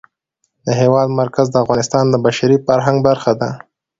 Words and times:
د 0.65 0.67
هېواد 0.81 1.07
مرکز 1.21 1.47
د 1.51 1.55
افغانستان 1.63 2.05
د 2.09 2.15
بشري 2.25 2.57
فرهنګ 2.65 2.97
برخه 3.07 3.31
ده. 3.41 3.49